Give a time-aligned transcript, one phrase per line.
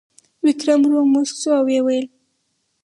[0.45, 2.05] ویکرم ورو موسک شو او وویل: